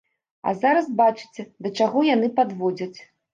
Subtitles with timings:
[0.47, 2.99] А зараз бачыце, да чаго яны падводзяць.